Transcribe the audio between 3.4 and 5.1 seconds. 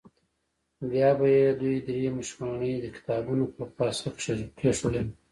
پر پاسه کېښودلې.